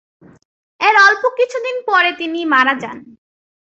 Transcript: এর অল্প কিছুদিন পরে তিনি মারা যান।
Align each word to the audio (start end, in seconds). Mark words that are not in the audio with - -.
এর 0.79 0.95
অল্প 1.05 1.23
কিছুদিন 1.39 1.75
পরে 1.87 2.11
তিনি 2.19 2.39
মারা 2.53 2.73
যান। 2.81 2.97